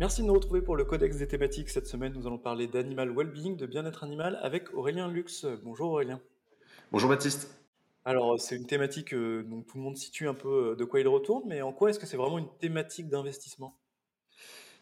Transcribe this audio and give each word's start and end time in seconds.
Merci 0.00 0.22
de 0.22 0.26
nous 0.26 0.34
retrouver 0.34 0.62
pour 0.62 0.76
le 0.76 0.84
Codex 0.84 1.18
des 1.18 1.28
thématiques. 1.28 1.68
Cette 1.70 1.86
semaine, 1.86 2.12
nous 2.14 2.26
allons 2.26 2.38
parler 2.38 2.66
d'animal 2.66 3.10
well-being, 3.10 3.56
de 3.56 3.66
bien-être 3.66 4.02
animal 4.02 4.38
avec 4.42 4.72
Aurélien 4.74 5.08
Lux. 5.08 5.44
Bonjour 5.62 5.90
Aurélien. 5.90 6.20
Bonjour 6.92 7.08
Baptiste. 7.10 7.48
Alors, 8.04 8.40
c'est 8.40 8.56
une 8.56 8.66
thématique 8.66 9.14
euh, 9.14 9.44
dont 9.44 9.62
tout 9.62 9.76
le 9.76 9.84
monde 9.84 9.96
situe 9.96 10.26
un 10.26 10.34
peu 10.34 10.70
euh, 10.72 10.74
de 10.74 10.84
quoi 10.84 10.98
il 10.98 11.06
retourne, 11.06 11.44
mais 11.46 11.62
en 11.62 11.72
quoi 11.72 11.90
est-ce 11.90 12.00
que 12.00 12.06
c'est 12.06 12.16
vraiment 12.16 12.38
une 12.38 12.48
thématique 12.58 13.08
d'investissement? 13.08 13.78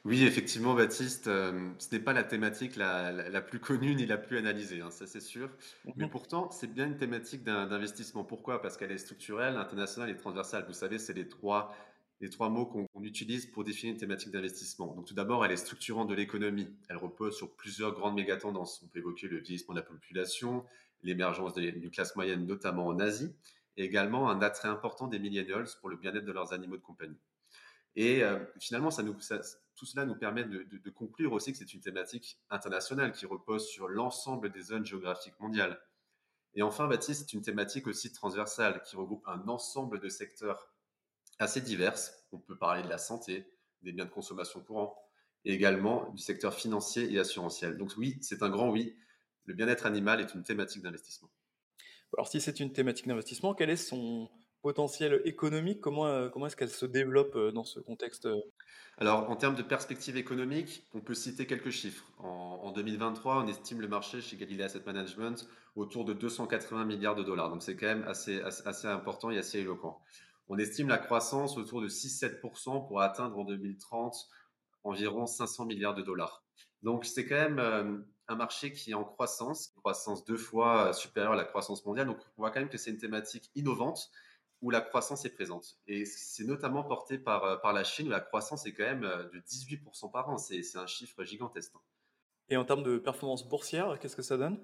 Oui, 0.04 0.24
effectivement, 0.24 0.74
Baptiste, 0.74 1.26
euh, 1.26 1.70
ce 1.78 1.92
n'est 1.94 2.00
pas 2.00 2.12
la 2.12 2.22
thématique 2.22 2.76
la, 2.76 3.10
la- 3.10 3.28
la 3.28 3.40
plus 3.40 3.58
connue 3.58 3.94
ni 3.96 4.06
la 4.06 4.16
plus 4.18 4.38
analysée, 4.38 4.80
hein, 4.80 4.90
ça 4.90 5.06
c'est 5.06 5.20
sûr. 5.20 5.50
Mais 5.96 6.04
Mhm. 6.04 6.10
pourtant, 6.10 6.50
c'est 6.52 6.68
bien 6.72 6.86
une 6.86 6.96
thématique 6.96 7.42
d'investissement. 7.42 8.22
Pourquoi? 8.24 8.62
Parce 8.62 8.76
qu'elle 8.76 8.92
est 8.92 8.98
structurelle, 8.98 9.56
internationale 9.56 10.10
et 10.10 10.16
transversale. 10.16 10.64
Vous 10.68 10.74
savez, 10.74 10.98
c'est 10.98 11.12
les 11.14 11.28
trois, 11.28 11.74
les 12.20 12.30
trois 12.30 12.48
mots 12.48 12.66
qu'on 12.66 13.02
utilise 13.02 13.46
pour 13.46 13.62
définir 13.64 13.92
une 13.92 14.00
thématique 14.00 14.30
d'investissement. 14.30 14.94
Donc 14.94 15.06
tout 15.06 15.14
d'abord, 15.14 15.44
elle 15.44 15.52
est 15.52 15.56
structurante 15.56 16.08
de 16.08 16.14
l'économie. 16.14 16.68
Elle 16.88 16.96
repose 16.96 17.36
sur 17.36 17.54
plusieurs 17.54 17.92
grandes 17.92 18.14
méga-tendances. 18.14 18.82
On 18.82 18.88
peut 18.88 19.00
évoquer 19.00 19.28
le 19.28 19.38
vieillissement 19.38 19.74
de 19.74 19.80
la 19.80 19.86
population, 19.86 20.64
l'émergence 21.02 21.52
d'une 21.54 21.90
classe 21.90 22.16
moyenne, 22.16 22.46
notamment 22.46 22.86
en 22.86 22.98
Asie, 22.98 23.34
et 23.76 23.84
également 23.84 24.30
un 24.30 24.40
attrait 24.40 24.68
important 24.68 25.08
des 25.08 25.18
millennials 25.18 25.66
pour 25.80 25.90
le 25.90 25.96
bien-être 25.96 26.24
de 26.24 26.32
leurs 26.32 26.54
animaux 26.54 26.76
de 26.78 26.82
compagnie. 26.82 27.18
Et 27.96 28.22
euh, 28.22 28.38
finalement, 28.60 28.90
ça 28.90 29.02
nous, 29.02 29.14
tout 29.74 29.86
cela 29.86 30.06
nous 30.06 30.16
permet 30.16 30.44
de- 30.44 30.64
de 30.64 30.90
conclure 30.90 31.32
aussi 31.32 31.52
que 31.52 31.58
c'est 31.58 31.74
une 31.74 31.80
thématique 31.80 32.38
internationale 32.50 33.12
qui 33.12 33.26
repose 33.26 33.66
sur 33.68 33.88
l'ensemble 33.88 34.50
des 34.50 34.62
zones 34.62 34.84
géographiques 34.86 35.38
mondiales. 35.40 35.78
Et 36.54 36.62
enfin, 36.62 36.88
Baptiste, 36.88 37.26
c'est 37.26 37.32
une 37.34 37.42
thématique 37.42 37.86
aussi 37.86 38.10
transversale 38.12 38.82
qui 38.82 38.96
regroupe 38.96 39.26
un 39.26 39.46
ensemble 39.48 40.00
de 40.00 40.08
secteurs 40.08 40.70
assez 41.38 41.60
divers. 41.60 41.96
On 42.32 42.38
peut 42.38 42.56
parler 42.56 42.82
de 42.82 42.88
la 42.88 42.98
santé, 42.98 43.46
des 43.82 43.92
biens 43.92 44.04
de 44.04 44.10
consommation 44.10 44.60
courants, 44.60 44.96
et 45.44 45.52
également 45.52 46.10
du 46.10 46.18
secteur 46.18 46.54
financier 46.54 47.12
et 47.12 47.18
assurantiel. 47.18 47.76
Donc 47.76 47.92
oui, 47.96 48.18
c'est 48.20 48.42
un 48.42 48.50
grand 48.50 48.70
oui. 48.70 48.96
Le 49.44 49.54
bien-être 49.54 49.86
animal 49.86 50.20
est 50.20 50.34
une 50.34 50.42
thématique 50.42 50.82
d'investissement. 50.82 51.30
Alors, 52.16 52.28
si 52.28 52.40
c'est 52.40 52.60
une 52.60 52.72
thématique 52.72 53.06
d'investissement, 53.06 53.54
quel 53.54 53.70
est 53.70 53.76
son 53.76 54.28
potentiel 54.62 55.20
économique? 55.24 55.80
Comment, 55.80 56.06
euh, 56.06 56.28
comment 56.28 56.46
est-ce 56.46 56.56
qu'elle 56.56 56.70
se 56.70 56.86
développe 56.86 57.36
euh, 57.36 57.52
dans 57.52 57.64
ce 57.64 57.78
contexte 57.78 58.26
euh? 58.26 58.40
Alors, 58.98 59.30
en 59.30 59.36
termes 59.36 59.54
de 59.54 59.62
perspective 59.62 60.16
économique, 60.16 60.84
on 60.94 61.00
peut 61.00 61.14
citer 61.14 61.46
quelques 61.46 61.70
chiffres. 61.70 62.04
En, 62.18 62.60
en 62.64 62.72
2023, 62.72 63.44
on 63.44 63.46
estime 63.46 63.80
le 63.80 63.88
marché 63.88 64.20
chez 64.20 64.36
Galileo 64.36 64.64
Asset 64.64 64.82
Management 64.86 65.48
autour 65.76 66.04
de 66.04 66.14
280 66.14 66.84
milliards 66.86 67.14
de 67.14 67.22
dollars. 67.22 67.50
Donc, 67.50 67.62
c'est 67.62 67.76
quand 67.76 67.86
même 67.86 68.04
assez, 68.08 68.40
assez, 68.40 68.66
assez 68.66 68.88
important 68.88 69.30
et 69.30 69.38
assez 69.38 69.60
éloquent. 69.60 70.00
On 70.48 70.58
estime 70.58 70.88
la 70.88 70.98
croissance 70.98 71.56
autour 71.56 71.80
de 71.80 71.88
6-7% 71.88 72.86
pour 72.86 73.00
atteindre 73.00 73.38
en 73.38 73.44
2030 73.44 74.28
environ 74.84 75.26
500 75.26 75.64
milliards 75.66 75.94
de 75.94 76.02
dollars. 76.02 76.44
Donc, 76.82 77.04
c'est 77.04 77.26
quand 77.26 77.34
même 77.34 77.58
euh, 77.58 77.98
un 78.28 78.36
marché 78.36 78.72
qui 78.72 78.92
est 78.92 78.94
en 78.94 79.04
croissance, 79.04 79.72
croissance 79.76 80.24
deux 80.24 80.36
fois 80.36 80.92
supérieure 80.92 81.32
à 81.32 81.36
la 81.36 81.44
croissance 81.44 81.84
mondiale. 81.84 82.06
Donc, 82.06 82.18
on 82.36 82.42
voit 82.42 82.50
quand 82.50 82.60
même 82.60 82.68
que 82.68 82.78
c'est 82.78 82.90
une 82.90 82.98
thématique 82.98 83.50
innovante 83.54 84.10
où 84.62 84.70
la 84.70 84.80
croissance 84.80 85.24
est 85.24 85.30
présente. 85.30 85.78
Et 85.86 86.04
c'est 86.04 86.44
notamment 86.44 86.82
porté 86.84 87.18
par, 87.18 87.44
euh, 87.44 87.56
par 87.56 87.72
la 87.72 87.84
Chine 87.84 88.06
où 88.06 88.10
la 88.10 88.20
croissance 88.20 88.66
est 88.66 88.72
quand 88.72 88.84
même 88.84 89.04
euh, 89.04 89.24
de 89.30 89.40
18% 89.40 90.10
par 90.10 90.28
an. 90.28 90.38
C'est 90.38 90.62
un 90.76 90.86
chiffre 90.86 91.24
gigantesque. 91.24 91.72
Et 92.48 92.56
en 92.56 92.64
termes 92.64 92.82
de 92.82 92.98
performance 92.98 93.48
boursière, 93.48 93.98
qu'est-ce 93.98 94.16
que 94.16 94.22
ça 94.22 94.36
donne? 94.36 94.58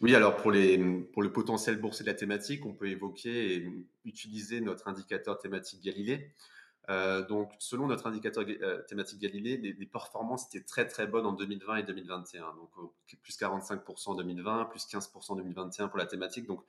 Oui, 0.00 0.14
alors 0.14 0.36
pour, 0.36 0.50
les, 0.50 0.78
pour 1.12 1.22
le 1.22 1.32
potentiel 1.32 1.76
boursier 1.76 2.04
de 2.04 2.10
la 2.10 2.16
thématique, 2.16 2.64
on 2.64 2.72
peut 2.72 2.88
évoquer 2.88 3.54
et 3.54 3.72
utiliser 4.04 4.60
notre 4.60 4.88
indicateur 4.88 5.38
thématique 5.38 5.82
Galilée. 5.82 6.32
Euh, 6.88 7.24
donc, 7.26 7.52
selon 7.58 7.86
notre 7.86 8.06
indicateur 8.08 8.44
euh, 8.48 8.82
thématique 8.88 9.20
Galilée, 9.20 9.56
les, 9.58 9.86
performances 9.86 10.46
étaient 10.46 10.64
très 10.64 10.88
très 10.88 11.06
bonnes 11.06 11.26
en 11.26 11.32
2020 11.32 11.76
et 11.76 11.82
2021. 11.84 12.40
Donc, 12.54 12.70
euh, 12.78 13.16
plus 13.22 13.38
45% 13.38 14.10
en 14.10 14.14
2020, 14.16 14.64
plus 14.66 14.86
15% 14.86 15.32
en 15.32 15.36
2021 15.36 15.88
pour 15.88 15.98
la 15.98 16.06
thématique. 16.06 16.46
Donc, 16.46 16.64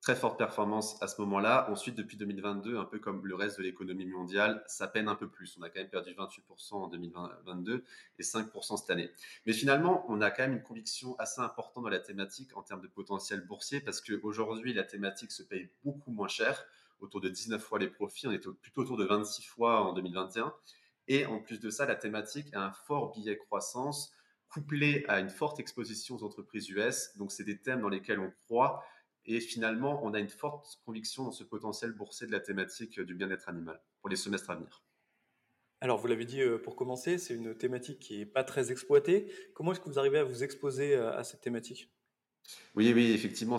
très 0.00 0.16
forte 0.16 0.38
performance 0.38 1.00
à 1.02 1.08
ce 1.08 1.20
moment-là. 1.20 1.70
Ensuite, 1.70 1.94
depuis 1.94 2.16
2022, 2.16 2.78
un 2.78 2.84
peu 2.84 2.98
comme 2.98 3.26
le 3.26 3.34
reste 3.34 3.58
de 3.58 3.62
l'économie 3.62 4.06
mondiale, 4.06 4.64
ça 4.66 4.88
peine 4.88 5.08
un 5.08 5.14
peu 5.14 5.28
plus. 5.28 5.56
On 5.58 5.62
a 5.62 5.68
quand 5.68 5.80
même 5.80 5.90
perdu 5.90 6.12
28% 6.12 6.74
en 6.74 6.88
2022 6.88 7.84
et 8.18 8.22
5% 8.22 8.78
cette 8.78 8.90
année. 8.90 9.10
Mais 9.44 9.52
finalement, 9.52 10.04
on 10.08 10.22
a 10.22 10.30
quand 10.30 10.44
même 10.44 10.54
une 10.54 10.62
conviction 10.62 11.16
assez 11.18 11.40
importante 11.40 11.84
dans 11.84 11.90
la 11.90 12.00
thématique 12.00 12.56
en 12.56 12.62
termes 12.62 12.80
de 12.80 12.88
potentiel 12.88 13.42
boursier 13.46 13.80
parce 13.80 14.00
qu'aujourd'hui, 14.00 14.72
la 14.72 14.84
thématique 14.84 15.32
se 15.32 15.42
paye 15.42 15.70
beaucoup 15.84 16.12
moins 16.12 16.28
cher, 16.28 16.64
autour 17.00 17.20
de 17.20 17.28
19 17.28 17.62
fois 17.62 17.78
les 17.78 17.88
profits. 17.88 18.26
On 18.26 18.32
est 18.32 18.38
plutôt 18.38 18.82
autour 18.82 18.96
de 18.96 19.04
26 19.04 19.42
fois 19.42 19.82
en 19.82 19.92
2021. 19.92 20.54
Et 21.08 21.26
en 21.26 21.40
plus 21.40 21.60
de 21.60 21.70
ça, 21.70 21.86
la 21.86 21.96
thématique 21.96 22.54
a 22.54 22.64
un 22.64 22.72
fort 22.72 23.12
billet 23.12 23.36
croissance 23.36 24.12
couplé 24.48 25.04
à 25.08 25.20
une 25.20 25.30
forte 25.30 25.60
exposition 25.60 26.16
aux 26.16 26.24
entreprises 26.24 26.68
US. 26.70 27.16
Donc, 27.16 27.32
c'est 27.32 27.44
des 27.44 27.60
thèmes 27.60 27.80
dans 27.80 27.88
lesquels 27.88 28.18
on 28.18 28.32
croit. 28.46 28.82
Et 29.26 29.40
finalement, 29.40 30.00
on 30.04 30.14
a 30.14 30.20
une 30.20 30.28
forte 30.28 30.80
conviction 30.84 31.24
dans 31.24 31.32
ce 31.32 31.44
potentiel 31.44 31.92
boursier 31.92 32.26
de 32.26 32.32
la 32.32 32.40
thématique 32.40 33.00
du 33.00 33.14
bien-être 33.14 33.48
animal 33.48 33.80
pour 34.00 34.08
les 34.08 34.16
semestres 34.16 34.50
à 34.50 34.56
venir. 34.56 34.82
Alors, 35.82 35.98
vous 35.98 36.06
l'avez 36.08 36.24
dit 36.24 36.42
pour 36.62 36.76
commencer, 36.76 37.16
c'est 37.18 37.34
une 37.34 37.54
thématique 37.54 38.00
qui 38.00 38.18
n'est 38.18 38.26
pas 38.26 38.44
très 38.44 38.70
exploitée. 38.70 39.32
Comment 39.54 39.72
est-ce 39.72 39.80
que 39.80 39.88
vous 39.88 39.98
arrivez 39.98 40.18
à 40.18 40.24
vous 40.24 40.42
exposer 40.42 40.94
à 40.94 41.24
cette 41.24 41.40
thématique? 41.40 41.90
Oui, 42.74 42.92
oui, 42.94 43.12
effectivement, 43.12 43.58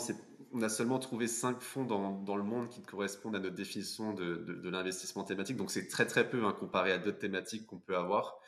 on 0.51 0.61
a 0.61 0.69
seulement 0.69 0.99
trouvé 0.99 1.27
cinq 1.27 1.61
fonds 1.61 1.85
dans, 1.85 2.11
dans, 2.21 2.35
le 2.35 2.43
monde 2.43 2.69
qui 2.69 2.81
correspondent 2.81 3.35
à 3.35 3.39
notre 3.39 3.55
définition 3.55 4.13
de, 4.13 4.35
de, 4.35 4.53
de 4.53 4.69
l'investissement 4.69 5.23
thématique. 5.23 5.57
Donc, 5.57 5.71
c'est 5.71 5.87
très, 5.87 6.05
très 6.05 6.29
peu 6.29 6.43
hein, 6.45 6.53
comparé 6.53 6.91
à 6.91 6.97
d'autres 6.97 7.19
thématiques 7.19 7.65
qu'on 7.65 7.79
peut 7.79 7.95
avoir. 7.95 8.39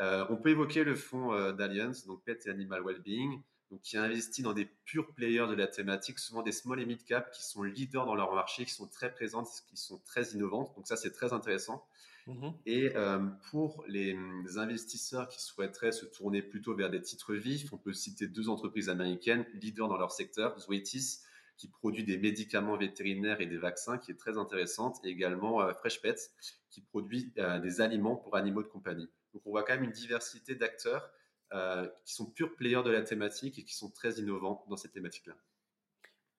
Euh, 0.00 0.26
on 0.30 0.36
peut 0.36 0.50
évoquer 0.50 0.84
le 0.84 0.94
fonds 0.94 1.32
euh, 1.32 1.52
d'Alliance, 1.52 2.06
donc 2.06 2.24
Pet 2.24 2.44
et 2.46 2.50
Animal 2.50 2.82
Wellbeing, 2.84 3.42
donc 3.74 3.82
qui 3.82 3.96
investit 3.96 4.42
dans 4.42 4.52
des 4.52 4.66
purs 4.84 5.12
players 5.14 5.48
de 5.48 5.54
la 5.54 5.66
thématique, 5.66 6.20
souvent 6.20 6.42
des 6.42 6.52
small 6.52 6.80
et 6.80 6.86
mid 6.86 7.04
cap 7.04 7.32
qui 7.32 7.42
sont 7.42 7.64
leaders 7.64 8.06
dans 8.06 8.14
leur 8.14 8.32
marché, 8.32 8.64
qui 8.64 8.72
sont 8.72 8.86
très 8.86 9.12
présentes, 9.12 9.48
qui 9.68 9.76
sont 9.76 9.98
très 10.04 10.30
innovantes. 10.30 10.72
Donc 10.76 10.86
ça, 10.86 10.96
c'est 10.96 11.10
très 11.10 11.32
intéressant. 11.32 11.84
Mmh. 12.28 12.50
Et 12.66 12.94
euh, 12.94 13.18
pour 13.50 13.84
les, 13.88 14.16
les, 14.44 14.58
investisseurs 14.58 15.28
qui 15.28 15.42
souhaiteraient 15.42 15.90
se 15.90 16.06
tourner 16.06 16.40
plutôt 16.40 16.76
vers 16.76 16.88
des 16.88 17.02
titres 17.02 17.34
vifs, 17.34 17.72
on 17.72 17.78
peut 17.78 17.92
citer 17.92 18.28
deux 18.28 18.48
entreprises 18.48 18.88
américaines 18.88 19.44
leaders 19.54 19.88
dans 19.88 19.98
leur 19.98 20.12
secteur, 20.12 20.56
Zoetis 20.60 21.18
qui 21.56 21.68
produit 21.68 22.04
des 22.04 22.18
médicaments 22.18 22.76
vétérinaires 22.76 23.40
et 23.40 23.46
des 23.46 23.58
vaccins, 23.58 23.98
qui 23.98 24.10
est 24.10 24.16
très 24.16 24.38
intéressante, 24.38 24.98
et 25.04 25.08
également 25.08 25.60
euh, 25.62 25.72
Fresh 25.74 26.00
Pets, 26.00 26.32
qui 26.70 26.80
produit 26.80 27.32
euh, 27.38 27.58
des 27.58 27.80
aliments 27.80 28.16
pour 28.16 28.36
animaux 28.36 28.62
de 28.62 28.68
compagnie. 28.68 29.08
Donc 29.32 29.42
on 29.46 29.50
voit 29.50 29.62
quand 29.64 29.74
même 29.74 29.84
une 29.84 29.92
diversité 29.92 30.54
d'acteurs 30.54 31.10
euh, 31.54 31.86
qui 32.04 32.14
sont 32.14 32.26
purs 32.26 32.54
players 32.56 32.82
de 32.84 32.90
la 32.90 33.02
thématique 33.02 33.58
et 33.58 33.64
qui 33.64 33.74
sont 33.74 33.90
très 33.90 34.14
innovants 34.14 34.64
dans 34.68 34.76
cette 34.76 34.92
thématique-là. 34.92 35.34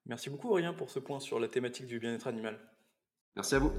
Merci 0.06 0.30
beaucoup 0.30 0.50
Aurélien 0.50 0.74
pour 0.74 0.90
ce 0.90 1.00
point 1.00 1.20
sur 1.20 1.40
la 1.40 1.48
thématique 1.48 1.88
du 1.88 2.00
bien-être 2.00 2.28
animal. 2.28 2.59
Merci 3.36 3.56
à 3.56 3.59
vous. 3.59 3.72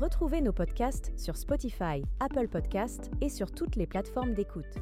Retrouvez 0.00 0.42
nos 0.42 0.52
podcasts 0.52 1.12
sur 1.18 1.36
Spotify, 1.36 2.02
Apple 2.20 2.48
Podcasts 2.48 3.10
et 3.20 3.28
sur 3.28 3.50
toutes 3.50 3.76
les 3.76 3.86
plateformes 3.86 4.34
d'écoute. 4.34 4.76